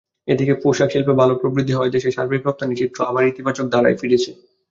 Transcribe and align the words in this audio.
এদিকে 0.27 0.53
পোশাকশিল্পে 0.63 1.13
ভালো 1.21 1.33
প্রবৃদ্ধি 1.35 1.73
হওয়ায় 1.73 1.93
দেশের 1.95 2.15
সার্বিক 2.15 2.41
রপ্তানির 2.43 2.79
চিত্র 2.81 2.99
আবার 3.03 3.23
ইতিবাচক 3.25 3.65
ধারায় 3.73 3.99
ফিরেছে। 4.01 4.31